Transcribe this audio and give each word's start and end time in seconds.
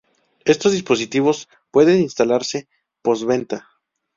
Estos 0.45 0.71
dispositivos 0.71 1.47
pueden 1.69 2.01
instalarse 2.01 2.67
post-venta. 3.03 3.69